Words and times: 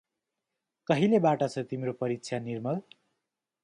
कहिले 0.87 1.21
बाट 1.27 1.45
छ 1.47 1.65
तिम्रो 1.69 1.97
परीक्षा 2.03 2.43
निर्मल? 2.51 2.85